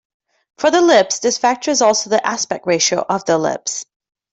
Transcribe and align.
For 0.57 0.71
the 0.71 0.79
ellipse, 0.79 1.19
this 1.19 1.37
factor 1.37 1.69
is 1.69 1.79
also 1.83 2.09
the 2.09 2.25
aspect 2.25 2.65
ratio 2.65 3.05
of 3.07 3.23
the 3.25 3.33
ellipse. 3.33 3.85